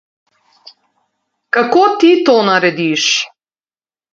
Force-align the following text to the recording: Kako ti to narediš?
Kako 1.57 1.83
ti 2.05 2.11
to 2.31 2.39
narediš? 2.51 3.07